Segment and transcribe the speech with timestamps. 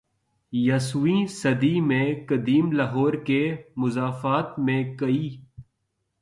[0.53, 3.41] یسویں صدی میں قدیم لاہور کے
[3.77, 5.29] مضافات میں کئی